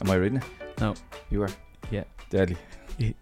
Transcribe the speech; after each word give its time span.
Am 0.00 0.10
I 0.10 0.14
reading 0.14 0.38
it? 0.38 0.44
No. 0.80 0.94
You 1.28 1.42
are? 1.42 1.50
Yeah. 1.90 2.04
Deadly. 2.30 2.56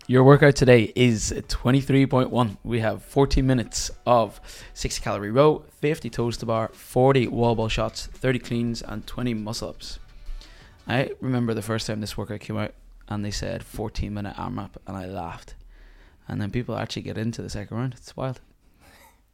Your 0.07 0.25
workout 0.25 0.55
today 0.57 0.93
is 0.95 1.33
23.1. 1.49 2.57
We 2.63 2.81
have 2.81 3.03
14 3.05 3.47
minutes 3.47 3.91
of 4.07 4.41
60 4.75 5.03
calorie 5.03 5.31
row, 5.31 5.65
50 5.81 6.11
toes 6.11 6.37
to 6.39 6.47
bar, 6.47 6.69
40 6.73 7.29
wall 7.29 7.55
ball 7.55 7.69
shots, 7.69 8.07
30 8.07 8.39
cleans, 8.41 8.83
and 8.83 9.07
20 9.07 9.35
muscle 9.35 9.71
ups. 9.71 9.99
I 10.87 11.11
remember 11.21 11.53
the 11.53 11.63
first 11.63 11.87
time 11.87 12.01
this 12.01 12.17
workout 12.17 12.41
came 12.41 12.57
out 12.57 12.75
and 13.09 13.25
they 13.25 13.31
said 13.31 13.63
14 13.65 14.13
minute 14.13 14.37
AMRAP, 14.37 14.77
and 14.87 14.97
I 14.97 15.07
laughed. 15.07 15.55
And 16.27 16.41
then 16.41 16.51
people 16.51 16.77
actually 16.77 17.03
get 17.03 17.19
into 17.19 17.43
the 17.43 17.51
second 17.51 17.77
round. 17.77 17.95
It's 17.97 18.17
wild. 18.17 18.41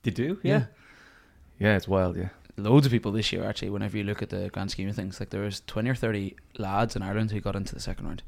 They 0.02 0.10
do? 0.10 0.38
Yeah. 0.42 0.66
Yeah, 1.58 1.76
it's 1.76 1.88
wild, 1.88 2.16
yeah. 2.16 2.28
Loads 2.56 2.86
of 2.86 2.92
people 2.92 3.10
this 3.10 3.32
year, 3.32 3.44
actually, 3.44 3.70
whenever 3.70 3.96
you 3.96 4.04
look 4.04 4.22
at 4.22 4.30
the 4.30 4.48
grand 4.50 4.70
scheme 4.70 4.88
of 4.88 4.94
things. 4.94 5.18
Like 5.18 5.30
there 5.30 5.42
was 5.42 5.62
20 5.66 5.90
or 5.90 5.94
30 5.94 6.36
lads 6.58 6.94
in 6.94 7.02
Ireland 7.02 7.32
who 7.32 7.40
got 7.40 7.56
into 7.56 7.74
the 7.74 7.80
second 7.80 8.06
round. 8.06 8.22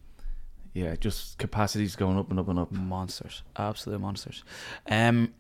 Yeah, 0.75 0.95
just 0.97 1.39
capacities 1.39 1.97
going 1.97 2.19
up 2.19 2.31
and 2.31 2.39
up 2.39 2.49
and 2.49 2.59
up. 2.59 2.71
monsters, 2.71 3.43
absolute 3.57 4.01
monsters. 4.01 4.45
Um, 4.87 5.33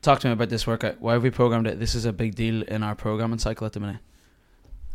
talk 0.00 0.20
to 0.20 0.28
me 0.28 0.32
about 0.32 0.48
this 0.48 0.66
workout. 0.66 1.00
Why 1.00 1.12
have 1.12 1.22
we 1.22 1.30
programmed 1.30 1.66
it? 1.66 1.78
This 1.78 1.94
is 1.94 2.04
a 2.06 2.12
big 2.12 2.34
deal 2.34 2.62
in 2.62 2.82
our 2.82 2.94
programming 2.94 3.38
cycle 3.38 3.66
at 3.66 3.74
the 3.74 3.80
minute. 3.80 4.00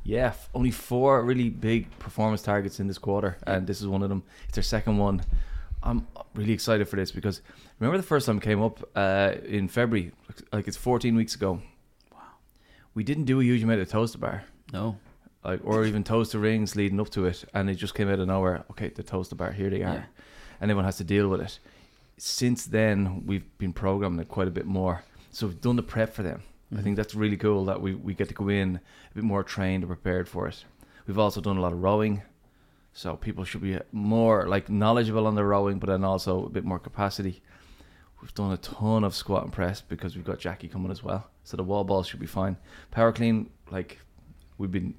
Yeah, 0.03 0.33
only 0.55 0.71
four 0.71 1.23
really 1.23 1.49
big 1.49 1.97
performance 1.99 2.41
targets 2.41 2.79
in 2.79 2.87
this 2.87 2.97
quarter, 2.97 3.37
and 3.45 3.67
this 3.67 3.79
is 3.79 3.87
one 3.87 4.01
of 4.01 4.09
them. 4.09 4.23
It's 4.45 4.55
their 4.55 4.63
second 4.63 4.97
one. 4.97 5.21
I'm 5.83 6.07
really 6.33 6.53
excited 6.53 6.87
for 6.87 6.95
this 6.95 7.11
because 7.11 7.41
remember 7.79 7.97
the 7.97 8.03
first 8.03 8.25
time 8.25 8.37
it 8.37 8.43
came 8.43 8.61
up 8.61 8.89
uh, 8.95 9.33
in 9.45 9.67
February, 9.67 10.13
like 10.51 10.67
it's 10.67 10.77
14 10.77 11.15
weeks 11.15 11.35
ago. 11.35 11.61
We 12.93 13.03
didn't 13.03 13.25
do 13.25 13.39
a 13.39 13.43
huge 13.43 13.63
amount 13.63 13.81
of 13.81 13.89
toes 13.89 14.11
to 14.11 14.17
bar, 14.17 14.43
No, 14.71 14.97
like 15.43 15.61
or 15.63 15.85
even 15.85 16.03
toes 16.03 16.29
to 16.29 16.39
rings 16.39 16.75
leading 16.75 16.99
up 16.99 17.09
to 17.11 17.25
it, 17.25 17.43
and 17.53 17.69
it 17.69 17.75
just 17.75 17.95
came 17.95 18.09
out 18.09 18.19
of 18.19 18.27
nowhere. 18.27 18.65
Okay, 18.71 18.89
the 18.89 19.03
toes 19.03 19.29
to 19.29 19.35
bar, 19.35 19.51
here 19.51 19.69
they 19.69 19.81
are, 19.83 19.93
Yeah. 19.95 20.03
and 20.61 20.69
everyone 20.69 20.85
has 20.85 20.97
to 20.97 21.03
deal 21.03 21.27
with 21.27 21.41
it. 21.41 21.59
Since 22.17 22.65
then, 22.67 23.25
we've 23.25 23.45
been 23.57 23.73
programming 23.73 24.19
it 24.19 24.27
quite 24.29 24.47
a 24.47 24.51
bit 24.51 24.65
more, 24.67 25.03
so 25.31 25.47
we've 25.47 25.61
done 25.61 25.75
the 25.75 25.83
prep 25.83 26.13
for 26.13 26.23
them. 26.23 26.41
I 26.43 26.75
Mm-hmm. 26.75 26.83
think 26.83 26.97
that's 26.97 27.13
really 27.15 27.37
cool 27.37 27.65
that 27.65 27.81
we, 27.81 27.93
we 27.95 28.13
get 28.15 28.29
to 28.29 28.33
go 28.33 28.49
in 28.49 28.77
a 29.11 29.15
bit 29.15 29.23
more 29.23 29.43
trained 29.43 29.83
and 29.83 29.89
prepared 29.89 30.27
for 30.27 30.47
it. 30.47 30.63
We've 31.07 31.19
also 31.19 31.41
done 31.41 31.57
a 31.57 31.61
lot 31.61 31.73
of 31.73 31.83
rowing, 31.83 32.21
so 32.93 33.15
people 33.15 33.43
should 33.43 33.61
be 33.61 33.77
more 33.91 34.47
like 34.47 34.69
knowledgeable 34.69 35.25
on 35.27 35.35
the 35.35 35.43
rowing, 35.43 35.79
but 35.79 35.87
then 35.87 36.03
also 36.03 36.45
a 36.45 36.49
bit 36.49 36.63
more 36.63 36.79
capacity. 36.79 37.41
We've 38.23 38.33
done 38.33 38.53
a 38.53 38.57
ton 38.57 39.03
of 39.03 39.13
squat 39.13 39.43
and 39.43 39.51
press 39.51 39.81
because 39.81 40.15
we've 40.15 40.23
got 40.23 40.39
Jackie 40.39 40.69
coming 40.69 40.91
as 40.91 41.03
well, 41.03 41.27
so 41.43 41.57
the 41.57 41.63
wall 41.63 41.83
balls 41.83 42.07
should 42.07 42.21
be 42.21 42.25
fine. 42.25 42.55
Power 42.89 43.11
clean, 43.11 43.49
like 43.69 43.99
we've 44.57 44.71
been 44.71 44.95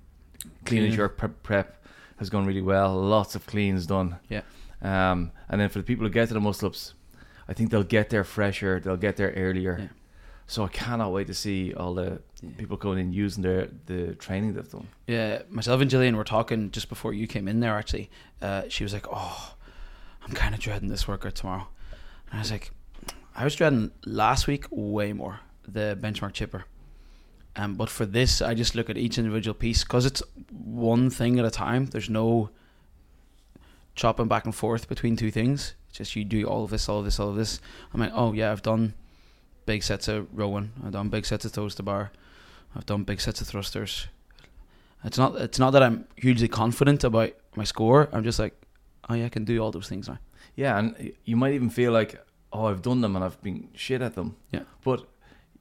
cleaning 0.66 0.90
Cleaning. 0.90 0.92
your 0.92 1.08
prep, 1.08 1.42
prep 1.42 1.82
has 2.18 2.28
gone 2.28 2.44
really 2.44 2.60
well. 2.60 2.94
Lots 2.94 3.34
of 3.34 3.46
cleans 3.46 3.86
done. 3.86 4.16
Yeah. 4.28 4.42
Um, 4.82 5.32
and 5.48 5.58
then 5.58 5.70
for 5.70 5.78
the 5.78 5.84
people 5.84 6.04
who 6.06 6.12
get 6.12 6.28
to 6.28 6.34
the 6.34 6.40
muscle 6.40 6.68
ups, 6.68 6.92
I 7.48 7.54
think 7.54 7.70
they'll 7.70 7.82
get 7.82 8.10
there 8.10 8.24
fresher. 8.24 8.78
They'll 8.78 8.98
get 8.98 9.16
there 9.16 9.30
earlier. 9.30 9.78
Yeah. 9.80 9.88
So 10.46 10.62
I 10.64 10.68
cannot 10.68 11.10
wait 11.10 11.26
to 11.28 11.34
see 11.34 11.72
all 11.72 11.94
the 11.94 12.20
Yeah. 12.42 12.50
people 12.58 12.76
going 12.76 12.98
in 12.98 13.14
using 13.14 13.42
their 13.42 13.68
the 13.86 14.14
training 14.16 14.52
they've 14.52 14.68
done. 14.70 14.88
Yeah, 15.06 15.42
myself 15.48 15.80
and 15.80 15.90
Gillian 15.90 16.14
were 16.14 16.24
talking 16.24 16.70
just 16.70 16.90
before 16.90 17.14
you 17.14 17.26
came 17.26 17.48
in 17.48 17.60
there. 17.60 17.74
Actually, 17.78 18.10
uh, 18.42 18.64
she 18.68 18.84
was 18.84 18.92
like, 18.92 19.06
"Oh, 19.10 19.54
I'm 20.26 20.34
kind 20.34 20.54
of 20.54 20.60
dreading 20.60 20.90
this 20.90 21.08
workout 21.08 21.34
tomorrow," 21.36 21.68
and 22.30 22.38
I 22.38 22.42
was 22.42 22.50
like, 22.50 22.70
"I 23.34 23.44
was 23.44 23.54
dreading 23.54 23.90
last 24.04 24.46
week 24.46 24.66
way 24.70 25.12
more 25.12 25.40
the 25.66 25.98
benchmark 26.00 26.32
chipper." 26.32 26.64
Um, 27.56 27.76
but 27.76 27.88
for 27.88 28.04
this, 28.04 28.42
I 28.42 28.54
just 28.54 28.74
look 28.74 28.90
at 28.90 28.96
each 28.96 29.16
individual 29.16 29.54
piece 29.54 29.84
because 29.84 30.06
it's 30.06 30.22
one 30.50 31.08
thing 31.08 31.38
at 31.38 31.44
a 31.44 31.50
time. 31.50 31.86
There's 31.86 32.10
no 32.10 32.50
chopping 33.94 34.26
back 34.26 34.44
and 34.44 34.54
forth 34.54 34.88
between 34.88 35.16
two 35.16 35.30
things. 35.30 35.74
It's 35.88 35.98
just 35.98 36.16
you 36.16 36.24
do 36.24 36.44
all 36.44 36.64
of 36.64 36.70
this, 36.70 36.88
all 36.88 36.98
of 36.98 37.04
this, 37.04 37.20
all 37.20 37.28
of 37.28 37.36
this. 37.36 37.60
I'm 37.92 38.00
like, 38.00 38.12
oh 38.12 38.32
yeah, 38.32 38.50
I've 38.50 38.62
done 38.62 38.94
big 39.66 39.82
sets 39.82 40.08
of 40.08 40.26
rowing. 40.36 40.72
I've 40.84 40.92
done 40.92 41.08
big 41.08 41.24
sets 41.24 41.44
of 41.44 41.52
toes 41.52 41.74
to 41.76 41.82
bar. 41.82 42.10
I've 42.74 42.86
done 42.86 43.04
big 43.04 43.20
sets 43.20 43.40
of 43.40 43.46
thrusters. 43.46 44.08
It's 45.04 45.18
not. 45.18 45.36
It's 45.36 45.58
not 45.58 45.70
that 45.72 45.82
I'm 45.82 46.06
hugely 46.16 46.48
confident 46.48 47.04
about 47.04 47.32
my 47.54 47.64
score. 47.64 48.08
I'm 48.12 48.24
just 48.24 48.38
like, 48.38 48.54
oh 49.08 49.14
yeah, 49.14 49.26
I 49.26 49.28
can 49.28 49.44
do 49.44 49.58
all 49.60 49.70
those 49.70 49.88
things 49.88 50.08
now. 50.08 50.18
Yeah, 50.56 50.78
and 50.78 51.12
you 51.24 51.36
might 51.36 51.54
even 51.54 51.70
feel 51.70 51.92
like, 51.92 52.20
oh, 52.54 52.66
I've 52.66 52.80
done 52.82 53.00
them 53.02 53.16
and 53.16 53.24
I've 53.24 53.40
been 53.42 53.68
shit 53.74 54.00
at 54.00 54.14
them. 54.14 54.36
Yeah. 54.52 54.62
But 54.82 55.06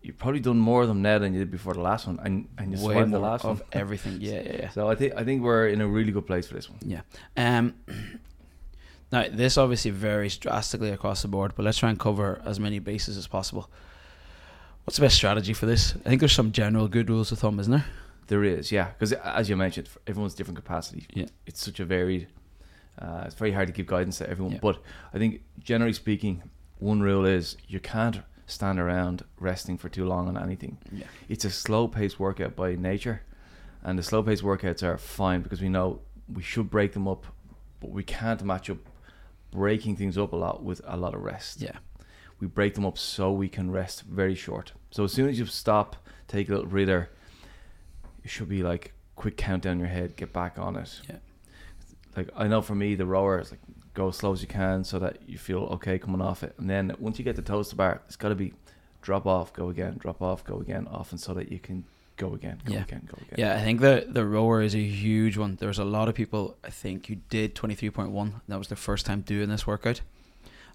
you've 0.01 0.17
probably 0.17 0.39
done 0.39 0.59
more 0.59 0.83
of 0.83 0.87
them 0.87 1.01
now 1.01 1.17
than 1.19 1.33
you 1.33 1.39
did 1.39 1.51
before 1.51 1.73
the 1.73 1.81
last 1.81 2.07
one, 2.07 2.19
and 2.23 2.47
and 2.57 2.77
you 2.77 2.85
Way 2.85 3.03
the 3.03 3.19
last 3.19 3.43
of 3.43 3.59
one. 3.59 3.67
everything. 3.73 4.17
Yeah, 4.21 4.41
yeah, 4.41 4.55
yeah. 4.59 4.69
So 4.69 4.87
I 4.89 4.95
think 4.95 5.13
I 5.17 5.23
think 5.25 5.41
we're 5.43 5.67
in 5.67 5.81
a 5.81 5.87
really 5.87 6.11
good 6.11 6.27
place 6.27 6.47
for 6.47 6.53
this 6.53 6.69
one. 6.69 6.79
Yeah. 6.85 7.01
Um. 7.35 7.73
Now 9.11 9.25
this 9.31 9.59
obviously 9.59 9.91
varies 9.91 10.37
drastically 10.37 10.89
across 10.89 11.21
the 11.21 11.27
board, 11.27 11.53
but 11.55 11.63
let's 11.63 11.77
try 11.77 11.89
and 11.91 11.99
cover 11.99 12.41
as 12.45 12.59
many 12.59 12.79
bases 12.79 13.15
as 13.15 13.27
possible. 13.27 13.69
What's 14.85 14.97
the 14.97 15.03
best 15.03 15.15
strategy 15.15 15.53
for 15.53 15.67
this? 15.67 15.93
I 16.03 16.09
think 16.09 16.19
there's 16.19 16.33
some 16.33 16.51
general 16.51 16.87
good 16.87 17.09
rules 17.11 17.31
of 17.31 17.37
thumb, 17.37 17.59
isn't 17.59 17.71
there? 17.71 17.85
There 18.25 18.43
is, 18.43 18.71
yeah, 18.71 18.87
because 18.87 19.13
as 19.13 19.49
you 19.49 19.55
mentioned, 19.55 19.87
everyone's 20.07 20.33
different 20.33 20.55
capacity. 20.57 21.05
Yeah. 21.13 21.27
it's 21.45 21.63
such 21.63 21.79
a 21.79 21.85
varied. 21.85 22.27
Uh, 22.99 23.23
it's 23.25 23.35
very 23.35 23.51
hard 23.51 23.67
to 23.67 23.73
give 23.73 23.85
guidance 23.85 24.17
to 24.17 24.27
everyone, 24.27 24.53
Yeah. 24.53 24.59
but 24.63 24.81
I 25.13 25.19
think 25.19 25.41
generally 25.59 25.93
speaking, 25.93 26.41
one 26.83 27.01
rule 27.01 27.25
is 27.25 27.55
you 27.67 27.79
can't 27.79 28.21
stand 28.45 28.77
around 28.77 29.23
resting 29.39 29.77
for 29.77 29.87
too 29.87 30.05
long 30.05 30.27
on 30.27 30.37
anything. 30.37 30.77
Yeah. 30.91 31.05
It's 31.29 31.45
a 31.45 31.49
slow 31.49 31.87
paced 31.87 32.19
workout 32.19 32.55
by 32.55 32.75
nature, 32.75 33.21
and 33.81 33.97
the 33.97 34.03
slow 34.03 34.21
paced 34.21 34.43
workouts 34.43 34.83
are 34.83 34.97
fine 34.97 35.41
because 35.41 35.61
we 35.61 35.69
know 35.69 36.01
we 36.31 36.43
should 36.43 36.69
break 36.69 36.91
them 36.91 37.07
up, 37.07 37.25
but 37.79 37.91
we 37.91 38.03
can't 38.03 38.43
match 38.43 38.69
up 38.69 38.77
breaking 39.51 39.95
things 39.95 40.17
up 40.17 40.33
a 40.33 40.35
lot 40.35 40.63
with 40.63 40.81
a 40.85 40.97
lot 40.97 41.13
of 41.13 41.21
rest. 41.21 41.61
Yeah. 41.61 41.77
We 42.39 42.47
break 42.47 42.73
them 42.75 42.85
up 42.85 42.97
so 42.97 43.31
we 43.31 43.47
can 43.47 43.71
rest 43.71 44.01
very 44.01 44.35
short. 44.35 44.73
So 44.91 45.05
as 45.05 45.13
soon 45.13 45.29
as 45.29 45.39
you 45.39 45.45
stop, 45.45 45.95
take 46.27 46.49
a 46.49 46.51
little 46.51 46.67
breather, 46.67 47.09
it 48.23 48.29
should 48.29 48.49
be 48.49 48.61
like 48.61 48.91
quick 49.15 49.37
countdown 49.37 49.73
in 49.73 49.79
your 49.79 49.87
head, 49.87 50.17
get 50.17 50.33
back 50.33 50.59
on 50.59 50.75
it. 50.75 50.99
Yeah. 51.09 51.17
Like 52.17 52.29
I 52.35 52.47
know 52.47 52.61
for 52.61 52.75
me, 52.75 52.95
the 52.95 53.05
rower 53.05 53.39
is 53.39 53.51
like 53.51 53.61
go 53.93 54.07
as 54.09 54.15
slow 54.17 54.33
as 54.33 54.41
you 54.41 54.47
can 54.47 54.83
so 54.83 54.99
that 54.99 55.17
you 55.27 55.37
feel 55.37 55.59
okay 55.75 55.99
coming 55.99 56.21
off 56.21 56.43
it, 56.43 56.53
and 56.57 56.69
then 56.69 56.93
once 56.99 57.17
you 57.19 57.25
get 57.25 57.35
the 57.35 57.41
toes 57.41 57.69
to 57.69 57.75
bar, 57.75 58.01
it's 58.07 58.15
got 58.15 58.29
to 58.29 58.35
be 58.35 58.53
drop 59.01 59.25
off, 59.25 59.51
go 59.53 59.69
again, 59.69 59.97
drop 59.99 60.21
off, 60.21 60.43
go 60.45 60.59
again, 60.59 60.87
often 60.89 61.17
so 61.17 61.33
that 61.33 61.51
you 61.51 61.59
can 61.59 61.83
go 62.15 62.33
again, 62.33 62.59
go 62.65 62.73
Yeah. 62.73 62.83
again, 62.83 63.07
go 63.11 63.17
again. 63.21 63.35
Yeah, 63.37 63.55
I 63.55 63.61
think 63.63 63.81
the 63.81 64.05
the 64.07 64.25
rower 64.25 64.61
is 64.61 64.73
a 64.75 64.79
huge 64.83 65.37
one. 65.37 65.57
There's 65.59 65.79
a 65.79 65.85
lot 65.85 66.07
of 66.09 66.15
people 66.15 66.57
I 66.63 66.69
think 66.69 67.09
you 67.09 67.17
did 67.29 67.53
23.1. 67.55 68.41
That 68.47 68.57
was 68.57 68.67
their 68.69 68.77
first 68.77 69.05
time 69.05 69.21
doing 69.21 69.49
this 69.49 69.67
workout, 69.67 70.01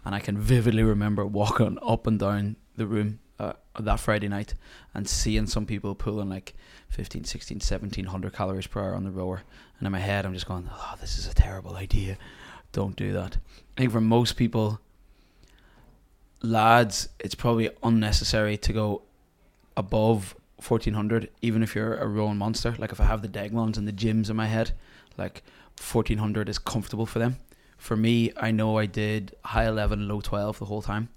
and 0.05 0.15
I 0.15 0.21
can 0.21 0.37
vividly 0.39 0.83
remember 0.83 1.25
walking 1.27 1.78
up 1.83 2.07
and 2.07 2.19
down 2.19 2.57
the 2.77 2.87
room 2.87 3.19
uh, 3.41 3.53
that 3.81 3.99
Friday 4.01 4.28
night 4.28 4.55
and 4.95 5.09
seeing 5.09 5.47
some 5.47 5.65
people 5.67 5.95
pulling 5.95 6.28
like 6.28 6.55
15, 6.91 7.25
16, 7.25 7.57
1700 7.57 8.33
calories 8.33 8.67
per 8.67 8.81
hour 8.81 8.95
on 8.95 9.05
the 9.05 9.11
rower, 9.11 9.43
and 9.78 9.87
in 9.87 9.93
my 9.93 9.99
head 10.01 10.27
I'm 10.27 10.34
just 10.34 10.47
going, 10.47 10.69
"Oh, 10.71 10.95
this 11.01 11.19
is 11.19 11.27
a 11.28 11.34
terrible 11.34 11.77
idea. 11.77 12.19
Don't 12.78 12.97
do 12.97 13.11
that." 13.21 13.33
I 13.75 13.77
think 13.81 13.93
for 13.93 14.00
most 14.00 14.33
people, 14.43 14.66
lads, 16.43 17.09
it's 17.19 17.34
probably 17.34 17.71
unnecessary 17.83 18.56
to 18.66 18.72
go 18.72 19.03
above 19.77 20.37
1400 20.66 21.31
even 21.43 21.62
if 21.62 21.75
you're 21.75 21.97
a 21.97 22.06
rowing 22.06 22.39
monster. 22.44 22.75
Like 22.78 22.93
if 22.93 23.00
i 23.00 23.05
have 23.12 23.22
the 23.22 23.34
deglons 23.41 23.77
and 23.78 23.87
the 23.89 23.99
gyms 24.03 24.31
in 24.31 24.37
my 24.37 24.47
head 24.47 24.72
like 25.16 25.43
1400 25.81 26.49
is 26.49 26.59
comfortable 26.59 27.06
for 27.06 27.19
them. 27.19 27.39
For 27.77 27.97
me 27.97 28.33
i 28.37 28.50
know 28.59 28.71
i 28.78 28.87
did 28.87 29.34
high 29.45 29.66
11 29.66 30.09
low 30.09 30.21
12 30.21 30.59
the 30.59 30.65
whole 30.71 30.83
time 30.83 31.09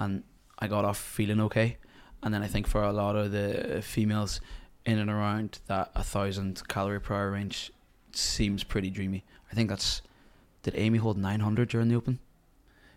and 0.00 0.22
i 0.58 0.66
got 0.74 0.84
off 0.84 0.98
feeling 0.98 1.40
okay. 1.46 1.76
And 2.22 2.32
then 2.32 2.42
i 2.42 2.48
think 2.48 2.66
for 2.66 2.82
a 2.82 2.92
lot 2.92 3.14
of 3.16 3.32
the 3.32 3.82
females 3.82 4.40
in 4.84 4.98
and 4.98 5.10
around 5.10 5.60
that 5.66 5.90
a 5.94 6.02
thousand 6.02 6.62
calorie 6.68 7.00
per 7.00 7.14
hour 7.14 7.30
range 7.32 7.72
seems 8.12 8.64
pretty 8.64 8.90
dreamy. 8.90 9.24
I 9.50 9.54
think 9.54 9.68
that's 9.68 10.02
did 10.70 10.78
amy 10.78 10.98
hold 10.98 11.16
900 11.16 11.68
during 11.68 11.88
the 11.88 11.94
open 11.94 12.18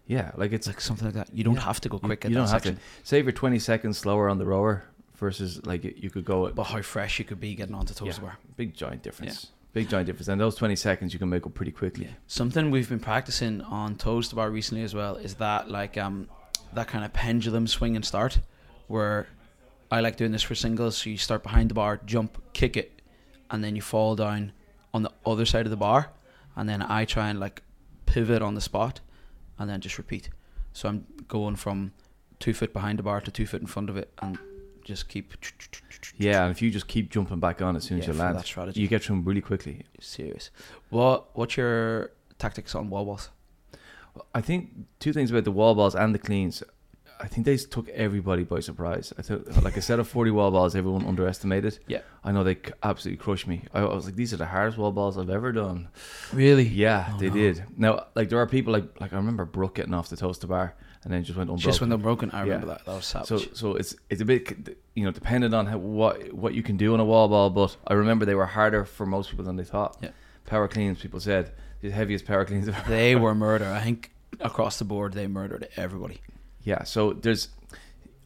yeah, 0.07 0.31
like 0.35 0.51
it's 0.51 0.67
like 0.67 0.81
something 0.81 1.05
like 1.05 1.13
that 1.15 1.29
you 1.33 1.43
don't 1.43 1.55
Yeah. 1.55 1.61
have 1.61 1.79
to 1.81 1.89
go 1.89 1.95
you- 2.01 2.07
quick 2.07 2.23
You, 2.23 2.29
at 2.31 2.33
don't 2.33 2.45
that 2.47 2.51
have 2.65 2.75
to 2.75 2.81
save 3.03 3.25
your 3.25 3.31
twenty 3.33 3.59
seconds 3.59 3.97
slower 3.97 4.27
on 4.29 4.39
the 4.39 4.45
rower 4.45 4.83
versus 5.15 5.65
like 5.65 5.83
you 5.83 6.09
could 6.09 6.25
go 6.25 6.47
at 6.47 6.55
but 6.55 6.63
how 6.63 6.81
fresh 6.81 7.19
you 7.19 7.23
could 7.25 7.39
be 7.39 7.53
getting 7.55 7.75
onto 7.75 7.93
toes 7.93 8.07
Yeah. 8.07 8.13
to 8.13 8.21
bar 8.21 8.37
big 8.57 8.73
giant 8.73 9.03
difference. 9.03 9.51
Big 9.73 9.87
giant 9.87 10.07
difference, 10.07 10.27
and 10.27 10.41
those 10.41 10.55
twenty 10.55 10.75
seconds 10.75 11.13
you 11.13 11.19
can 11.19 11.29
make 11.29 11.45
up 11.45 11.53
pretty 11.53 11.71
quickly. 11.71 12.05
Yeah. 12.05 12.11
Something 12.27 12.71
we've 12.71 12.89
been 12.89 12.99
practicing 12.99 13.61
on 13.61 13.95
toes 13.95 14.27
to 14.29 14.35
bar 14.35 14.49
recently 14.51 14.83
as 14.83 14.93
well 14.93 15.15
is 15.15 15.35
that 15.35 15.69
like 15.69 15.97
um 15.97 16.27
that 16.73 16.87
kind 16.89 17.05
of 17.05 17.13
pendulum 17.13 17.67
swing 17.67 17.95
and 17.95 18.03
start 18.03 18.39
where 18.87 19.27
I 19.91 20.01
like 20.01 20.17
doing 20.17 20.31
this 20.33 20.43
for 20.43 20.55
singles. 20.55 20.97
So 20.97 21.09
you 21.09 21.17
start 21.17 21.41
behind 21.43 21.69
the 21.69 21.73
bar, 21.75 22.01
jump, 22.05 22.41
kick 22.51 22.75
it, 22.75 23.01
and 23.49 23.63
then 23.63 23.75
you 23.77 23.81
fall 23.81 24.15
down 24.17 24.51
on 24.93 25.03
the 25.03 25.11
other 25.25 25.45
side 25.45 25.65
of 25.65 25.69
the 25.69 25.77
bar, 25.77 26.11
and 26.61 26.69
then 26.69 26.83
I 26.83 27.05
try 27.05 27.27
and 27.29 27.39
like 27.39 27.63
pivot 28.05 28.43
on 28.43 28.53
the 28.53 28.61
spot, 28.61 28.99
and 29.57 29.67
then 29.67 29.81
just 29.81 29.97
repeat. 29.97 30.29
So 30.73 30.87
I'm 30.89 31.07
going 31.27 31.55
from 31.55 31.91
two 32.39 32.53
foot 32.53 32.71
behind 32.71 32.99
the 32.99 33.03
bar 33.03 33.19
to 33.19 33.31
two 33.31 33.47
foot 33.47 33.61
in 33.61 33.67
front 33.67 33.89
of 33.89 33.97
it, 33.97 34.13
and 34.21 34.37
just 34.85 35.09
keep 35.09 35.33
Yeah, 36.17 36.43
and 36.43 36.51
if 36.51 36.61
you 36.61 36.69
just 36.69 36.87
keep 36.87 37.09
jumping 37.09 37.39
back 37.39 37.63
on 37.63 37.75
as 37.75 37.83
soon 37.85 37.97
as 37.99 38.05
Yeah, 38.05 38.13
you 38.13 38.19
land, 38.19 38.35
that 38.37 38.45
strategy. 38.45 38.79
you 38.79 38.87
get 38.87 39.01
to 39.03 39.07
them 39.07 39.23
really 39.23 39.41
quickly. 39.41 39.85
Serious. 39.99 40.51
What 40.89 41.35
What's 41.35 41.57
your 41.57 42.11
tactics 42.37 42.75
on 42.75 42.91
wall 42.91 43.05
balls? 43.05 43.29
I 44.35 44.41
think 44.41 44.69
two 44.99 45.13
things 45.13 45.31
about 45.31 45.45
the 45.45 45.51
wall 45.51 45.73
balls 45.73 45.95
and 45.95 46.13
the 46.13 46.19
cleans. 46.19 46.61
I 47.21 47.27
think 47.27 47.45
they 47.45 47.55
took 47.57 47.87
everybody 47.89 48.43
by 48.43 48.59
surprise. 48.61 49.13
I 49.17 49.21
thought, 49.21 49.63
like 49.63 49.77
a 49.77 49.81
set 49.81 49.99
of 49.99 50.07
forty 50.07 50.31
wall 50.31 50.49
balls, 50.51 50.75
everyone 50.75 51.05
underestimated. 51.05 51.77
Yeah. 51.87 52.01
I 52.23 52.31
know 52.31 52.43
they 52.43 52.57
absolutely 52.83 53.23
crushed 53.23 53.47
me. 53.47 53.63
I, 53.73 53.81
I 53.81 53.93
was 53.95 54.05
like, 54.05 54.15
these 54.15 54.33
are 54.33 54.37
the 54.37 54.45
hardest 54.47 54.77
wall 54.77 54.91
balls 54.91 55.17
I've 55.17 55.29
ever 55.29 55.51
done. 55.51 55.87
Really? 56.33 56.67
Yeah, 56.67 57.11
Oh, 57.13 57.17
they 57.19 57.27
no. 57.29 57.33
did. 57.33 57.63
Now, 57.77 58.05
like 58.15 58.29
there 58.29 58.39
are 58.39 58.47
people 58.47 58.73
like 58.73 58.99
like 58.99 59.13
I 59.13 59.17
remember 59.17 59.45
Brooke 59.45 59.75
getting 59.75 59.93
off 59.93 60.09
the 60.09 60.17
toes 60.17 60.37
to 60.39 60.47
bar 60.47 60.73
and 61.03 61.13
then 61.13 61.23
just 61.23 61.37
went 61.37 61.49
unbroken. 61.49 61.63
Just 61.69 61.79
when 61.81 61.89
they're 61.89 61.97
broken, 62.09 62.31
I 62.31 62.41
remember 62.41 62.67
Yeah. 62.67 62.73
that. 62.73 62.85
That 62.85 62.95
was 62.95 63.05
savage. 63.05 63.27
So 63.27 63.37
so 63.53 63.75
it's 63.75 63.95
it's 64.09 64.21
a 64.21 64.25
bit 64.25 64.77
you 64.95 65.05
know 65.05 65.11
dependent 65.11 65.53
on 65.53 65.65
how, 65.67 65.77
what 65.77 66.33
what 66.33 66.53
you 66.53 66.63
can 66.63 66.77
do 66.77 66.93
on 66.93 66.99
a 66.99 67.05
wall 67.05 67.27
ball, 67.27 67.49
but 67.49 67.77
I 67.87 67.93
remember 67.93 68.25
they 68.25 68.35
were 68.35 68.45
harder 68.47 68.83
for 68.85 69.05
most 69.05 69.29
people 69.29 69.45
than 69.45 69.55
they 69.57 69.63
thought. 69.63 69.97
Yeah. 70.01 70.09
Power 70.47 70.67
cleans, 70.67 70.99
people 71.01 71.19
said 71.19 71.51
the 71.81 71.91
heaviest 71.91 72.25
power 72.25 72.45
cleans. 72.45 72.67
Ever 72.67 72.81
they 72.89 73.15
were 73.23 73.35
murder. 73.35 73.65
I 73.71 73.81
think 73.81 74.11
across 74.39 74.79
the 74.79 74.85
board, 74.85 75.13
they 75.13 75.27
murdered 75.27 75.67
everybody. 75.77 76.19
Yeah, 76.63 76.83
so 76.83 77.13
there's, 77.13 77.49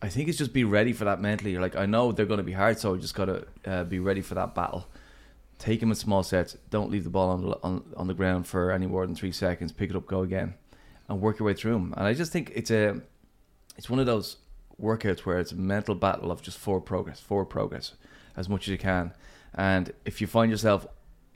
I 0.02 0.10
think 0.10 0.30
it's 0.30 0.38
just 0.38 0.54
be 0.54 0.64
ready 0.64 0.94
for 0.94 1.06
that 1.06 1.22
mentally. 1.22 1.52
You're 1.52 1.62
like, 1.62 1.76
I 1.76 1.86
know 1.86 2.12
they're 2.12 2.26
going 2.26 2.40
to 2.40 2.44
be 2.44 2.52
hard, 2.52 2.80
so 2.80 2.96
I 2.96 2.98
just 2.98 3.16
got 3.16 3.26
to 3.26 3.48
uh, 3.66 3.84
be 3.86 4.00
ready 4.00 4.22
for 4.22 4.36
that 4.36 4.54
battle. 4.54 4.88
Take 5.58 5.80
them 5.80 5.90
in 5.90 5.96
small 5.96 6.22
sets. 6.22 6.58
Don't 6.70 6.92
leave 6.92 7.06
the 7.06 7.10
ball 7.10 7.30
on 7.30 7.42
the 7.42 7.58
on, 7.64 7.84
on 7.96 8.08
the 8.08 8.14
ground 8.14 8.46
for 8.46 8.72
any 8.72 8.88
more 8.88 9.06
than 9.06 9.16
three 9.16 9.32
seconds. 9.32 9.72
Pick 9.72 9.90
it 9.90 9.96
up, 9.96 10.06
go 10.06 10.22
again, 10.22 10.56
and 11.08 11.22
work 11.22 11.40
your 11.40 11.46
way 11.46 11.54
through 11.54 11.74
them. 11.74 11.94
And 11.96 12.06
I 12.06 12.14
just 12.14 12.34
think 12.34 12.52
it's 12.54 12.72
a, 12.72 13.02
it's 13.78 13.90
one 13.90 14.00
of 14.00 14.06
those 14.06 14.38
workouts 14.82 15.20
where 15.20 15.40
it's 15.40 15.54
a 15.54 15.56
mental 15.56 15.96
battle 15.96 16.30
of 16.30 16.42
just 16.42 16.58
forward 16.58 16.82
progress, 16.82 17.22
forward 17.22 17.46
progress, 17.46 17.94
as 18.36 18.50
much 18.50 18.64
as 18.64 18.68
you 18.68 18.78
can. 18.78 19.14
And 19.54 19.94
if 20.04 20.20
you 20.20 20.28
find 20.28 20.52
yourself, 20.52 20.86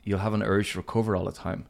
you'll 0.04 0.18
have 0.18 0.34
an 0.34 0.42
urge 0.42 0.72
to 0.72 0.78
recover 0.78 1.16
all 1.16 1.24
the 1.24 1.32
time. 1.32 1.64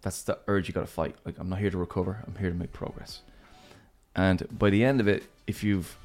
That's 0.00 0.22
the 0.22 0.38
urge 0.48 0.68
you 0.68 0.72
got 0.72 0.80
to 0.80 0.86
fight. 0.86 1.16
Like 1.26 1.38
I'm 1.38 1.50
not 1.50 1.58
here 1.58 1.70
to 1.70 1.76
recover. 1.76 2.24
I'm 2.26 2.36
here 2.36 2.48
to 2.48 2.56
make 2.56 2.72
progress. 2.72 3.20
And 4.14 4.46
by 4.58 4.70
the 4.70 4.84
end 4.84 5.00
of 5.00 5.08
it, 5.08 5.24
if 5.46 5.62
you've 5.64 5.96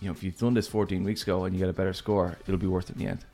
you 0.00 0.08
know 0.08 0.12
if 0.12 0.22
you've 0.22 0.38
done 0.38 0.54
this 0.54 0.68
14 0.68 1.02
weeks 1.04 1.22
ago 1.22 1.44
and 1.44 1.54
you 1.54 1.60
get 1.60 1.68
a 1.68 1.72
better 1.72 1.92
score, 1.92 2.38
it'll 2.46 2.58
be 2.58 2.66
worth 2.66 2.90
it 2.90 2.96
in 2.96 3.02
the 3.02 3.08
end. 3.08 3.24